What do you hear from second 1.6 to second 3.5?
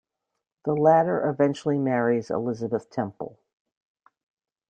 marries Elizabeth Temple.